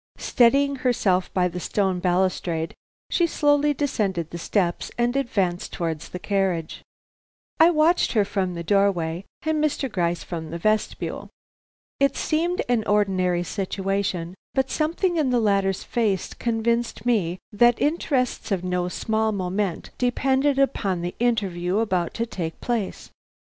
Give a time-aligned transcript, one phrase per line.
[0.17, 2.73] Steadying herself by the stone balustrade,
[3.11, 6.81] she slowly descended the steps and advanced towards the carriage.
[7.59, 9.91] I watched her from the doorway and Mr.
[9.91, 11.29] Gryce from the vestibule.
[11.99, 18.51] It seemed an ordinary situation, but something in the latter's face convinced me that interests
[18.51, 23.11] of no small moment depended upon the interview about to take place.